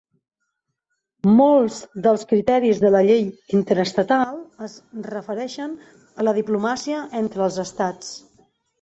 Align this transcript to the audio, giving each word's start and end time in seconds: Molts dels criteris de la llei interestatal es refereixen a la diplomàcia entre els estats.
Molts 1.41 1.77
dels 2.07 2.23
criteris 2.31 2.81
de 2.85 2.91
la 2.97 3.03
llei 3.09 3.23
interestatal 3.59 4.43
es 4.71 4.81
refereixen 5.15 5.79
a 6.25 6.29
la 6.31 6.37
diplomàcia 6.43 7.07
entre 7.25 7.49
els 7.51 7.65
estats. 7.71 8.15